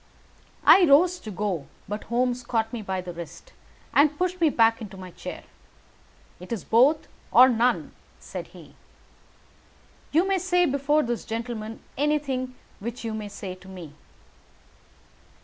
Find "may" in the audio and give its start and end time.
10.27-10.39, 13.13-13.27